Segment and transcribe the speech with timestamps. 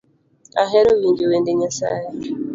[0.61, 2.05] Ahero winjo wende nyasae